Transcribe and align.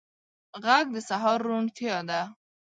غږ 0.63 0.85
د 0.95 0.97
سهار 1.09 1.39
روڼتیا 1.49 1.97
ده 2.09 2.21